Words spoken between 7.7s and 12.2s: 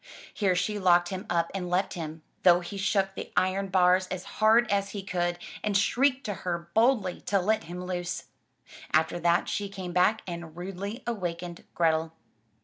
loose. After that she came back and rudely awakened Grethel.